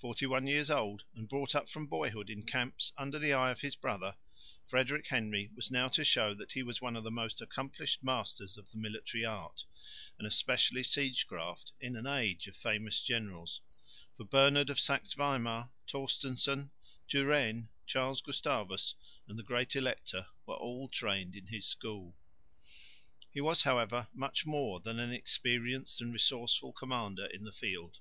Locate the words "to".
5.86-6.02